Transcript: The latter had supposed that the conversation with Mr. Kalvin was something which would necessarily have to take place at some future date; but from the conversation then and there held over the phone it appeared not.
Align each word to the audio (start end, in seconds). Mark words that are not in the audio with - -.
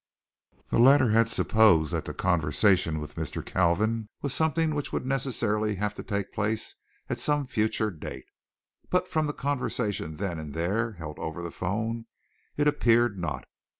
The 0.71 0.79
latter 0.79 1.11
had 1.11 1.29
supposed 1.29 1.93
that 1.93 2.05
the 2.05 2.13
conversation 2.15 2.99
with 2.99 3.13
Mr. 3.13 3.45
Kalvin 3.45 4.07
was 4.23 4.33
something 4.33 4.73
which 4.73 4.91
would 4.91 5.05
necessarily 5.05 5.75
have 5.75 5.93
to 5.93 6.01
take 6.01 6.33
place 6.33 6.73
at 7.07 7.19
some 7.19 7.45
future 7.45 7.91
date; 7.91 8.25
but 8.89 9.07
from 9.07 9.27
the 9.27 9.31
conversation 9.31 10.15
then 10.15 10.39
and 10.39 10.55
there 10.55 10.93
held 10.93 11.19
over 11.19 11.43
the 11.43 11.51
phone 11.51 12.07
it 12.57 12.67
appeared 12.67 13.19
not. 13.19 13.45